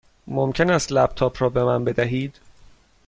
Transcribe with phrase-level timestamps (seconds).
[0.27, 2.39] ممکن است لپ تاپ را به من بدهید؟